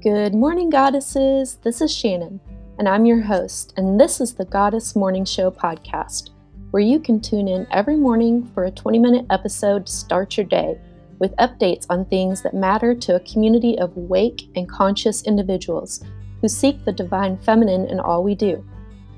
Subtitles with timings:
[0.00, 1.56] Good morning, goddesses.
[1.64, 2.38] This is Shannon,
[2.78, 6.30] and I'm your host, and this is the Goddess Morning Show podcast,
[6.70, 10.46] where you can tune in every morning for a 20 minute episode to start your
[10.46, 10.78] day
[11.18, 16.04] with updates on things that matter to a community of awake and conscious individuals
[16.40, 18.64] who seek the divine feminine in all we do.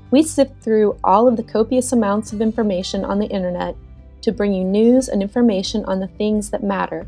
[0.09, 3.75] We sift through all of the copious amounts of information on the internet
[4.23, 7.05] to bring you news and information on the things that matter.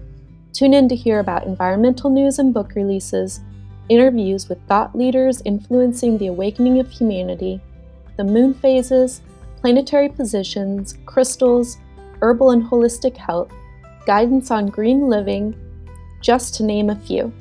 [0.52, 3.42] Tune in to hear about environmental news and book releases
[3.90, 7.62] interviews with thought leaders influencing the awakening of humanity,
[8.18, 9.22] the moon phases,
[9.58, 11.78] planetary positions, crystals,
[12.22, 13.52] herbal and holistic health,
[14.06, 15.56] guidance on green living,
[16.22, 17.32] just to name a few.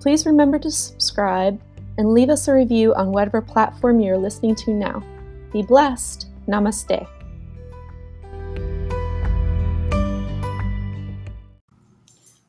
[0.00, 1.60] Please remember to subscribe
[1.98, 5.02] and leave us a review on whatever platform you're listening to now.
[5.52, 6.26] Be blessed.
[6.48, 7.06] Namaste.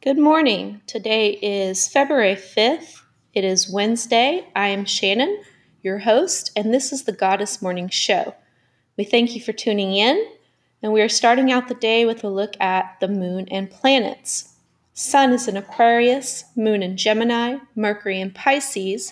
[0.01, 0.81] Good morning.
[0.85, 3.02] Today is February 5th,
[3.33, 4.47] it is Wednesday.
[4.55, 5.41] I am Shannon,
[5.81, 8.35] your host, and this is the Goddess Morning Show.
[8.95, 10.23] We thank you for tuning in,
[10.83, 14.53] and we are starting out the day with a look at the moon and planets.
[14.93, 19.11] Sun is in Aquarius, Moon in Gemini, Mercury in Pisces,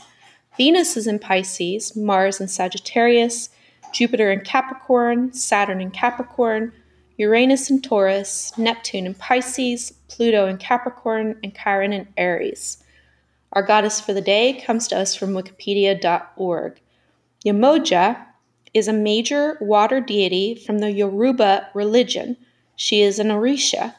[0.56, 3.50] Venus is in Pisces, Mars in Sagittarius,
[3.92, 6.72] Jupiter in Capricorn, Saturn in Capricorn,
[7.18, 12.81] Uranus in Taurus, Neptune in Pisces, Pluto in Capricorn, and Chiron in Aries.
[13.54, 16.80] Our goddess for the day comes to us from wikipedia.org.
[17.46, 18.26] Yemoja
[18.74, 22.38] is a major water deity from the Yoruba religion.
[22.76, 23.96] She is an Orisha.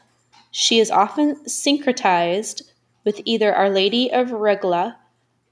[0.49, 2.63] She is often syncretized
[3.03, 4.97] with either Our Lady of Regla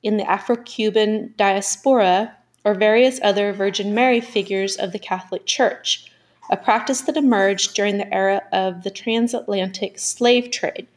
[0.01, 6.11] in the Afro Cuban diaspora or various other Virgin Mary figures of the Catholic Church,
[6.49, 10.87] a practice that emerged during the era of the transatlantic slave trade.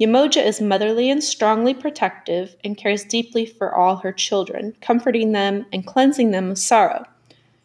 [0.00, 5.66] Yemoja is motherly and strongly protective and cares deeply for all her children, comforting them
[5.72, 7.04] and cleansing them of sorrow.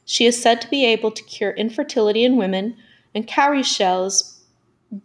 [0.05, 2.75] She is said to be able to cure infertility in women,
[3.13, 4.41] and cowrie shells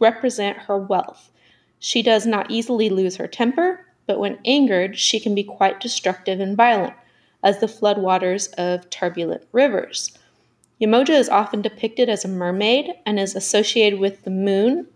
[0.01, 1.31] represent her wealth.
[1.79, 6.41] She does not easily lose her temper, but when angered, she can be quite destructive
[6.41, 6.95] and violent,
[7.43, 10.17] as the floodwaters of turbulent rivers.
[10.81, 14.87] Yemoja is often depicted as a mermaid and is associated with the moon,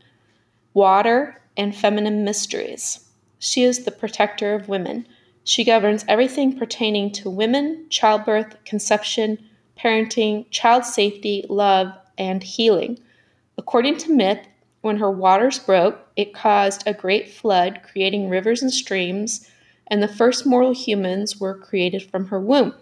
[0.73, 3.09] water, and feminine mysteries.
[3.39, 5.07] She is the protector of women.
[5.45, 9.39] She governs everything pertaining to women, childbirth, conception,
[9.79, 12.99] parenting, child safety, love, and healing.
[13.59, 14.47] According to myth,
[14.81, 19.49] when her waters broke, it caused a great flood, creating rivers and streams,
[19.87, 22.75] and the first mortal humans were created from her womb.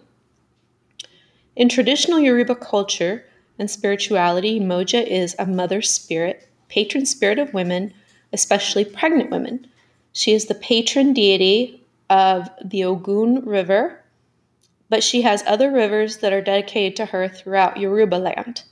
[1.55, 3.25] In traditional Yoruba culture
[3.59, 7.93] and spirituality, Moja is a mother spirit, patron spirit of women,
[8.33, 9.67] especially pregnant women.
[10.13, 14.01] She is the patron deity of the Ogun River,
[14.89, 18.63] but she has other rivers that are dedicated to her throughout Yoruba land.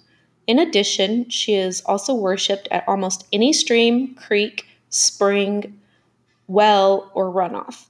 [0.47, 5.80] In addition, she is also worshipped at almost any stream, creek, spring,
[6.47, 7.86] well, or runoff.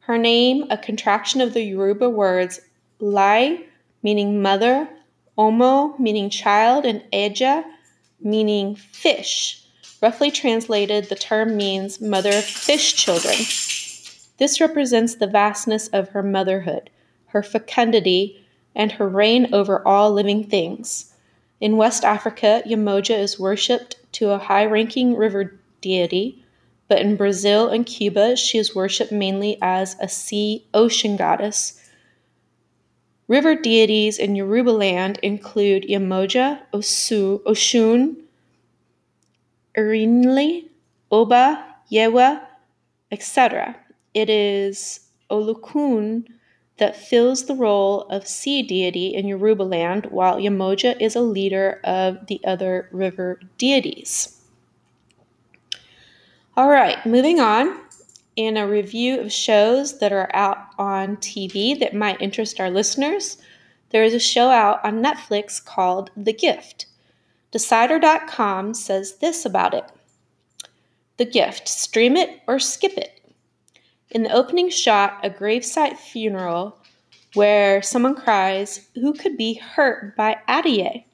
[0.00, 2.60] Her name, a contraction of the Yoruba words
[3.00, 3.64] Lai,
[4.02, 4.88] meaning mother,
[5.36, 7.64] Omo, meaning child, and Eja,
[8.20, 9.63] meaning fish,
[10.04, 13.36] Roughly translated, the term means mother of fish children.
[14.36, 16.90] This represents the vastness of her motherhood,
[17.28, 18.44] her fecundity,
[18.74, 21.14] and her reign over all living things.
[21.58, 26.44] In West Africa, Yemoja is worshipped to a high ranking river deity,
[26.86, 31.80] but in Brazil and Cuba, she is worshipped mainly as a sea ocean goddess.
[33.26, 38.16] River deities in Yoruba land include Yemoja, Osu, Oshun,
[39.76, 40.68] Erinle,
[41.10, 42.42] Oba, Yewa,
[43.10, 43.76] etc.
[44.14, 46.26] It is Olokun
[46.76, 51.80] that fills the role of sea deity in Yoruba land, while Yemoja is a leader
[51.84, 54.40] of the other river deities.
[56.56, 57.80] All right, moving on.
[58.36, 63.38] In a review of shows that are out on TV that might interest our listeners,
[63.90, 66.86] there is a show out on Netflix called The Gift.
[67.54, 69.84] Decider.com says this about it
[71.18, 73.22] The gift, stream it or skip it.
[74.10, 76.76] In the opening shot, a gravesite funeral
[77.34, 81.04] where someone cries, Who could be hurt by Atiye?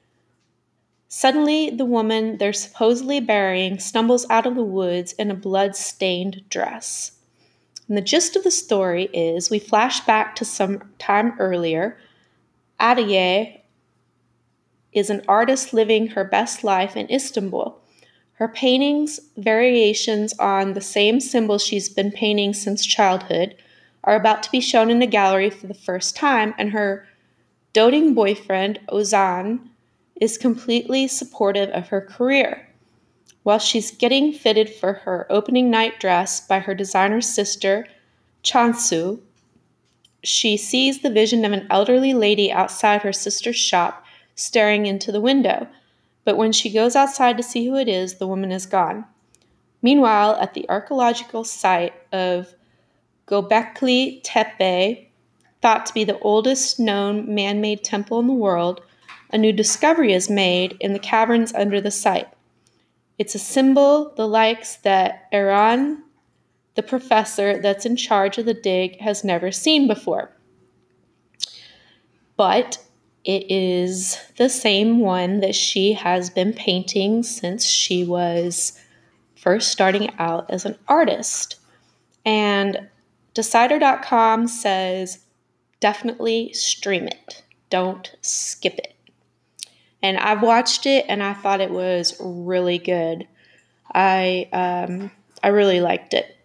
[1.07, 6.41] Suddenly, the woman they're supposedly burying stumbles out of the woods in a blood stained
[6.49, 7.19] dress.
[7.87, 11.99] And the gist of the story is we flash back to some time earlier.
[12.79, 13.60] Atiye,
[14.93, 17.81] is an artist living her best life in Istanbul.
[18.33, 23.55] Her paintings, variations on the same symbols she's been painting since childhood,
[24.03, 27.07] are about to be shown in a gallery for the first time, and her
[27.73, 29.59] doting boyfriend, Ozan,
[30.19, 32.67] is completely supportive of her career.
[33.43, 37.87] While she's getting fitted for her opening night dress by her designer sister,
[38.43, 39.19] Chansu,
[40.23, 44.00] she sees the vision of an elderly lady outside her sister's shop
[44.35, 45.67] staring into the window.
[46.23, 49.05] But when she goes outside to see who it is, the woman is gone.
[49.81, 52.53] Meanwhile, at the archaeological site of
[53.27, 55.11] Gobekli Tepe,
[55.61, 58.81] thought to be the oldest known man made temple in the world,
[59.31, 62.27] a new discovery is made in the caverns under the site.
[63.17, 65.99] It's a symbol the likes that Erhan,
[66.75, 70.35] the professor that's in charge of the dig, has never seen before.
[72.35, 72.79] But
[73.23, 78.79] it is the same one that she has been painting since she was
[79.35, 81.57] first starting out as an artist.
[82.25, 82.89] And
[83.33, 85.19] Decider.com says
[85.79, 88.95] definitely stream it, don't skip it.
[90.03, 93.27] And I've watched it and I thought it was really good.
[93.93, 95.11] I um,
[95.43, 96.37] I really liked it.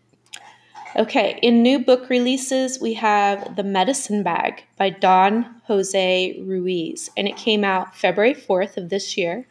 [0.99, 7.29] Okay, in new book releases, we have The Medicine Bag by Don Jose Ruiz, and
[7.29, 9.47] it came out February 4th of this year.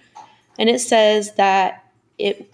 [0.58, 1.84] And it says that
[2.18, 2.52] it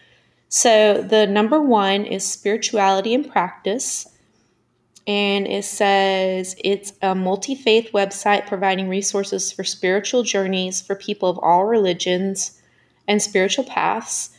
[0.48, 4.06] So the number one is Spirituality and Practice.
[5.06, 11.31] And it says it's a multi faith website providing resources for spiritual journeys for people
[11.31, 12.60] of all religions
[13.08, 14.37] and spiritual paths.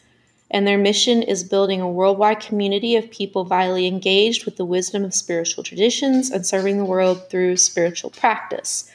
[0.52, 5.04] And their mission is building a worldwide community of people vitally engaged with the wisdom
[5.04, 8.91] of spiritual traditions and serving the world through spiritual practice.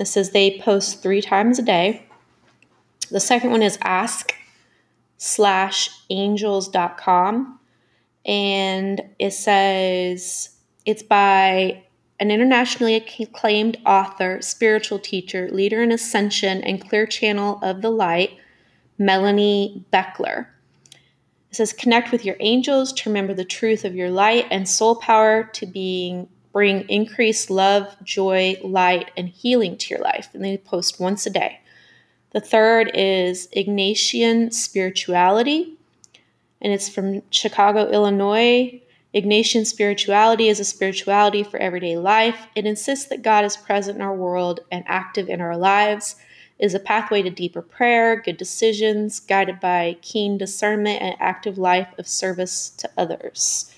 [0.00, 2.06] This says they post three times a day.
[3.10, 4.34] The second one is ask
[5.18, 7.60] slash angels.com.
[8.24, 11.84] And it says it's by
[12.18, 18.38] an internationally acclaimed author, spiritual teacher, leader in ascension, and clear channel of the light,
[18.96, 20.46] Melanie Beckler.
[21.50, 24.96] It says connect with your angels to remember the truth of your light and soul
[24.96, 30.28] power to being bring increased love, joy, light, and healing to your life.
[30.34, 31.60] And they post once a day.
[32.32, 35.76] The third is Ignatian Spirituality,
[36.60, 38.80] and it's from Chicago, Illinois.
[39.12, 42.46] Ignatian spirituality is a spirituality for everyday life.
[42.54, 46.14] It insists that God is present in our world and active in our lives.
[46.60, 51.58] It is a pathway to deeper prayer, good decisions, guided by keen discernment and active
[51.58, 53.74] life of service to others.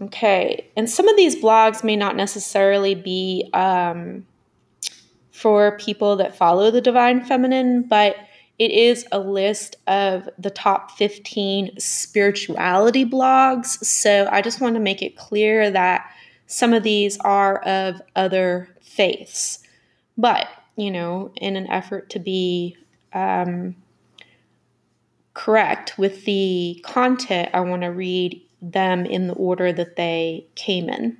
[0.00, 4.24] Okay, and some of these blogs may not necessarily be um,
[5.32, 8.16] for people that follow the divine feminine, but
[8.58, 13.84] it is a list of the top 15 spirituality blogs.
[13.84, 16.10] So I just want to make it clear that
[16.46, 19.60] some of these are of other faiths.
[20.16, 22.76] But, you know, in an effort to be
[23.12, 23.76] um,
[25.34, 30.88] correct with the content, I want to read them in the order that they came
[30.88, 31.16] in.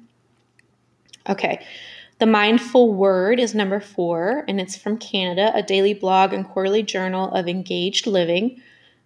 [1.29, 1.65] Okay,
[2.19, 6.83] The Mindful Word is number four, and it's from Canada, a daily blog and quarterly
[6.83, 8.61] journal of engaged living.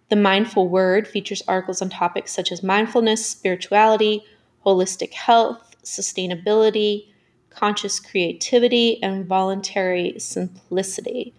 [0.09, 4.23] The Mindful Word features articles on topics such as mindfulness, spirituality,
[4.65, 7.07] holistic health, sustainability,
[7.49, 11.33] conscious creativity, and voluntary simplicity.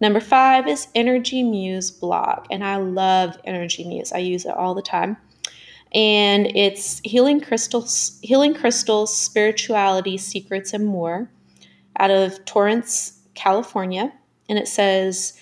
[0.00, 4.12] Number five is Energy Muse blog, and I love Energy Muse.
[4.12, 5.18] I use it all the time.
[5.92, 11.28] And it's healing crystals, healing crystals, spirituality, secrets, and more
[11.98, 14.12] out of Torrance, California.
[14.48, 15.40] And it says,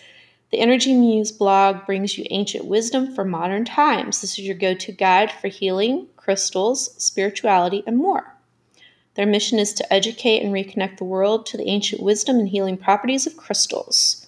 [0.51, 4.23] the Energy Muse blog brings you ancient wisdom for modern times.
[4.23, 8.35] This is your go to guide for healing, crystals, spirituality, and more.
[9.15, 12.79] Their mission is to educate and reconnect the world to the ancient wisdom and healing
[12.79, 14.27] properties of crystals.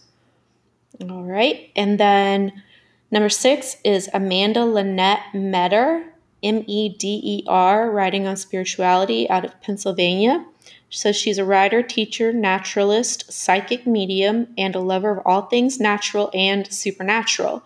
[1.00, 2.62] All right, and then
[3.10, 6.04] number six is Amanda Linette Meder,
[6.42, 10.44] M E D E R, writing on spirituality out of Pennsylvania.
[10.88, 16.30] So she's a writer, teacher, naturalist, psychic medium, and a lover of all things natural
[16.34, 17.62] and supernatural.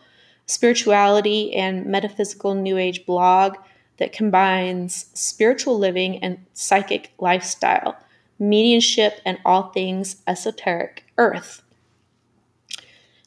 [0.46, 3.56] Spirituality and metaphysical new age blog
[3.96, 7.96] that combines spiritual living and psychic lifestyle,
[8.38, 11.62] mediumship, and all things esoteric earth.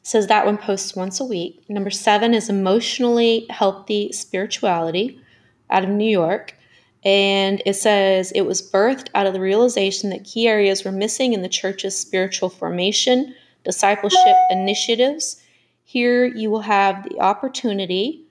[0.08, 1.62] Says that one posts once a week.
[1.68, 5.20] Number seven is emotionally healthy spirituality
[5.68, 6.56] out of New York.
[7.04, 11.34] And it says it was birthed out of the realization that key areas were missing
[11.34, 13.34] in the church's spiritual formation,
[13.64, 15.42] discipleship initiatives.
[15.84, 18.24] Here you will have the opportunity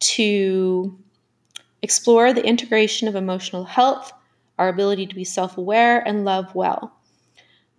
[0.00, 0.94] to
[1.80, 4.12] explore the integration of emotional health,
[4.58, 6.94] our ability to be self aware, and love well.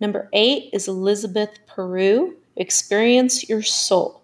[0.00, 4.22] Number eight is Elizabeth Peru, Experience Your Soul.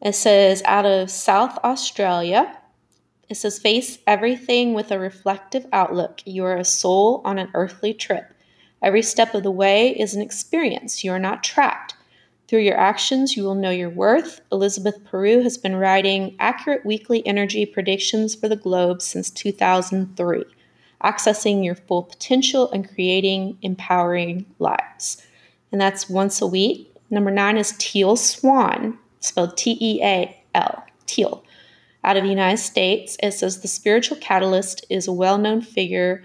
[0.00, 2.56] It says out of South Australia,
[3.28, 6.22] it says, face everything with a reflective outlook.
[6.24, 8.32] You are a soul on an earthly trip.
[8.80, 11.04] Every step of the way is an experience.
[11.04, 11.94] You are not trapped.
[12.46, 14.40] Through your actions, you will know your worth.
[14.50, 20.44] Elizabeth Peru has been writing accurate weekly energy predictions for the globe since 2003,
[21.04, 25.22] accessing your full potential and creating empowering lives.
[25.70, 26.87] And that's once a week.
[27.10, 31.42] Number nine is Teal Swan, spelled T E A L, Teal
[32.04, 33.16] out of the United States.
[33.22, 36.24] It says the spiritual catalyst is a well known figure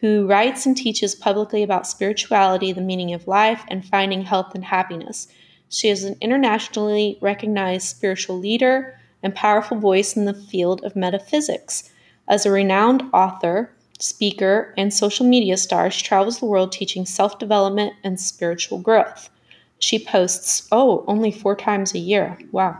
[0.00, 4.64] who writes and teaches publicly about spirituality, the meaning of life, and finding health and
[4.64, 5.28] happiness.
[5.68, 11.90] She is an internationally recognized spiritual leader and powerful voice in the field of metaphysics.
[12.28, 17.38] As a renowned author, speaker, and social media star, she travels the world teaching self
[17.38, 19.30] development and spiritual growth.
[19.78, 22.38] She posts, oh, only four times a year.
[22.50, 22.78] Wow.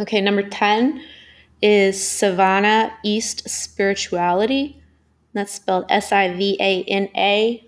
[0.00, 1.02] Okay, number 10
[1.60, 4.82] is Sivana East Spirituality.
[5.32, 7.64] That's spelled S I V A N A.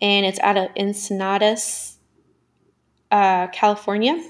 [0.00, 1.94] And it's out of Encinitas,
[3.10, 4.22] uh, California.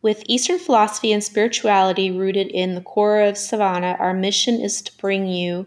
[0.00, 4.96] With Eastern philosophy and spirituality rooted in the core of Sivana, our mission is to
[4.98, 5.66] bring you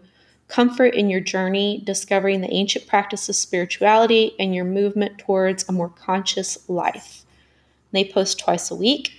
[0.52, 5.72] comfort in your journey, discovering the ancient practice of spirituality and your movement towards a
[5.72, 7.24] more conscious life.
[7.90, 9.14] They post twice a week.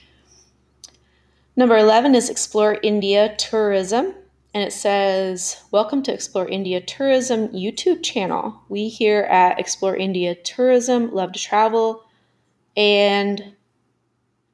[1.56, 4.14] Number 11 is Explore India Tourism.
[4.54, 8.62] And it says, Welcome to Explore India Tourism YouTube channel.
[8.70, 12.04] We here at Explore India Tourism love to travel
[12.78, 13.56] and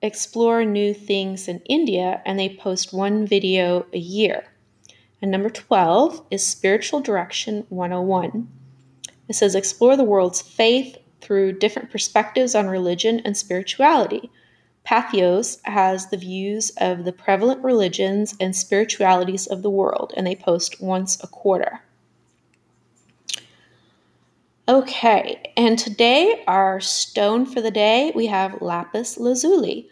[0.01, 4.45] explore new things in India, and they post one video a year.
[5.21, 8.47] And number 12 is Spiritual Direction 101.
[9.27, 14.31] It says, Explore the world's faith through different perspectives on religion and spirituality.
[14.87, 20.35] Patheos has the views of the prevalent religions and spiritualities of the world, and they
[20.35, 21.81] post once a quarter.
[24.67, 29.89] Okay, and today our stone for the day we have lapis lazuli,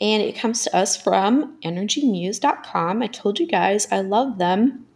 [0.00, 3.02] and it comes to us from energymuse.com.
[3.02, 4.86] I told you guys I love them.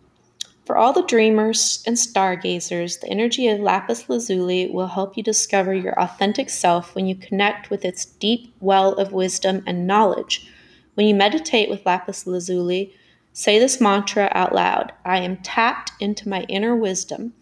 [0.66, 5.74] For all the dreamers and stargazers, the energy of lapis lazuli will help you discover
[5.74, 10.48] your authentic self when you connect with its deep well of wisdom and knowledge.
[10.94, 12.94] When you meditate with lapis lazuli,
[13.32, 17.32] say this mantra out loud I am tapped into my inner wisdom.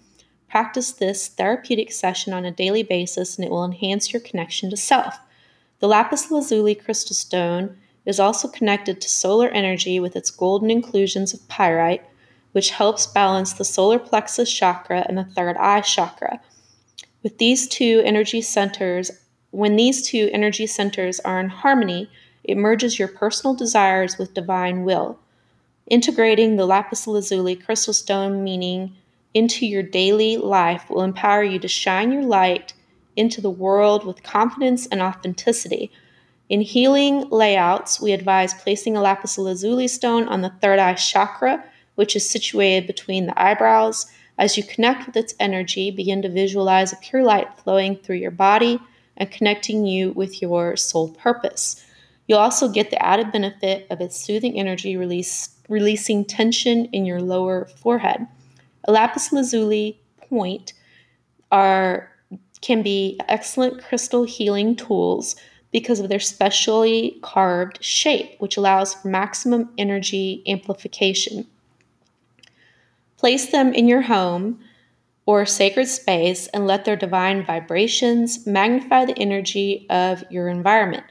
[0.48, 4.76] Practice this therapeutic session on a daily basis and it will enhance your connection to
[4.76, 5.18] self.
[5.80, 11.34] The lapis lazuli crystal stone is also connected to solar energy with its golden inclusions
[11.34, 12.02] of pyrite
[12.52, 16.40] which helps balance the solar plexus chakra and the third eye chakra.
[17.22, 19.10] With these two energy centers,
[19.50, 22.10] when these two energy centers are in harmony,
[22.44, 25.18] it merges your personal desires with divine will,
[25.86, 28.94] integrating the lapis lazuli crystal stone meaning
[29.34, 32.72] into your daily life will empower you to shine your light
[33.18, 35.90] into the world with confidence and authenticity.
[36.48, 41.62] In healing layouts, we advise placing a lapis lazuli stone on the third eye chakra,
[41.96, 44.06] which is situated between the eyebrows.
[44.38, 48.30] As you connect with its energy, begin to visualize a pure light flowing through your
[48.30, 48.80] body
[49.16, 51.84] and connecting you with your soul purpose.
[52.28, 57.20] You'll also get the added benefit of its soothing energy release, releasing tension in your
[57.20, 58.26] lower forehead.
[58.84, 60.72] A lapis lazuli point
[61.50, 62.10] are
[62.60, 65.36] can be excellent crystal healing tools
[65.70, 71.46] because of their specially carved shape, which allows for maximum energy amplification.
[73.16, 74.60] Place them in your home
[75.26, 81.04] or sacred space and let their divine vibrations magnify the energy of your environment.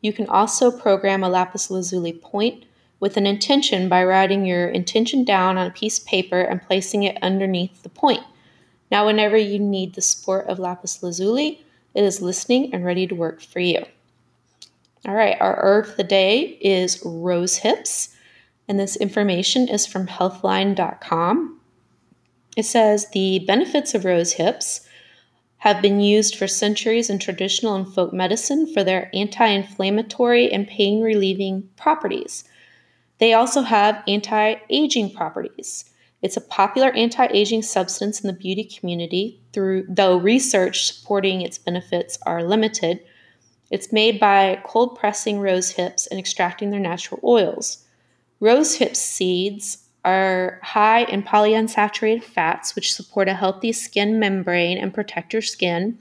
[0.00, 2.64] You can also program a lapis lazuli point
[2.98, 7.02] with an intention by writing your intention down on a piece of paper and placing
[7.04, 8.22] it underneath the point.
[8.90, 13.14] Now, whenever you need the support of lapis lazuli, it is listening and ready to
[13.14, 13.84] work for you.
[15.06, 18.14] All right, our herb of the day is rose hips,
[18.68, 21.60] and this information is from healthline.com.
[22.56, 24.86] It says the benefits of rose hips
[25.58, 30.66] have been used for centuries in traditional and folk medicine for their anti inflammatory and
[30.66, 32.44] pain relieving properties.
[33.18, 35.89] They also have anti aging properties.
[36.22, 41.58] It's a popular anti aging substance in the beauty community, through, though research supporting its
[41.58, 43.00] benefits are limited.
[43.70, 47.84] It's made by cold pressing rose hips and extracting their natural oils.
[48.40, 54.94] Rose hip seeds are high in polyunsaturated fats, which support a healthy skin membrane and
[54.94, 55.98] protect your skin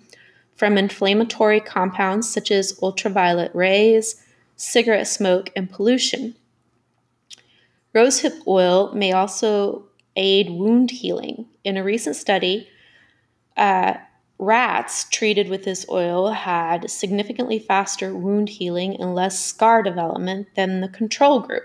[0.56, 4.22] from inflammatory compounds such as ultraviolet rays,
[4.58, 6.36] cigarette smoke, and pollution.
[7.94, 9.89] Rosehip oil may also
[10.20, 11.48] aid wound healing.
[11.64, 12.70] In a recent study,
[13.58, 13.96] uh,
[14.38, 20.82] rats treated with this oil had significantly faster wound healing and less scar development than
[20.82, 21.64] the control group.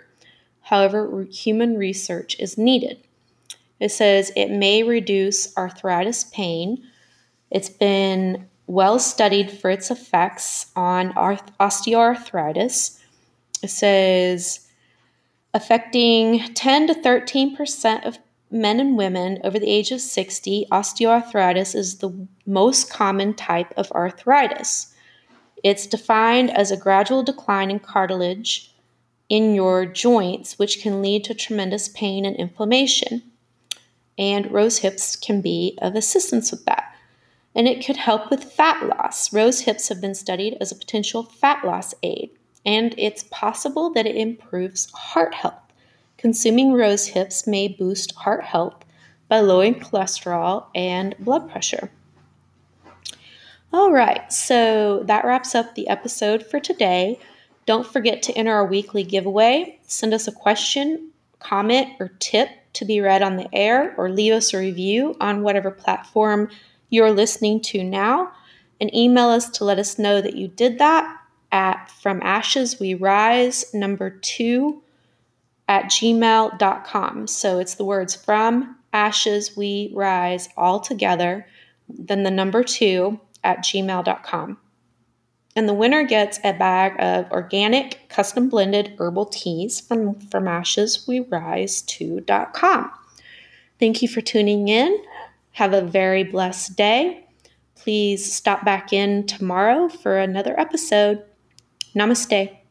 [0.62, 2.98] However, human research is needed.
[3.80, 6.82] It says it may reduce arthritis pain.
[7.50, 12.98] It's been well studied for its effects on osteoarthritis.
[13.62, 14.68] It says
[15.52, 18.18] affecting 10 to 13% of
[18.54, 23.90] men and women over the age of 60, osteoarthritis is the most common type of
[23.92, 24.94] arthritis.
[25.62, 28.74] It's defined as a gradual decline in cartilage
[29.28, 33.22] in your joints, which can lead to tremendous pain and inflammation.
[34.16, 36.94] And rose hips can be of assistance with that.
[37.54, 39.32] And it could help with fat loss.
[39.32, 42.30] Rose hips have been studied as a potential fat loss aid
[42.64, 45.63] and it's possible that it improves heart health.
[46.24, 48.82] Consuming rose hips may boost heart health
[49.28, 51.90] by lowering cholesterol and blood pressure.
[53.74, 57.18] All right, so that wraps up the episode for today.
[57.66, 59.78] Don't forget to enter our weekly giveaway.
[59.86, 61.10] Send us a question,
[61.40, 65.42] comment, or tip to be read on the air, or leave us a review on
[65.42, 66.48] whatever platform
[66.88, 68.32] you're listening to now,
[68.80, 71.20] and email us to let us know that you did that
[71.52, 74.80] at From Ashes We Rise, number two,
[75.68, 77.26] at gmail.com.
[77.26, 81.46] So it's the words From Ashes We Rise all together,
[81.88, 84.58] then the number two at gmail.com.
[85.56, 91.82] And the winner gets a bag of organic, custom blended herbal teas from From Rise
[91.82, 92.90] to.com.
[93.78, 95.02] Thank you for tuning in.
[95.52, 97.24] Have a very blessed day.
[97.76, 101.22] Please stop back in tomorrow for another episode.
[101.94, 102.63] Namaste.